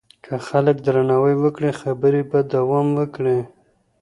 که 0.25 0.33
خلک 0.47 0.75
درناوی 0.85 1.35
وکړي 1.43 1.71
خبرې 1.81 2.21
به 2.29 2.39
دوام 2.53 2.87
وکړي. 2.99 3.39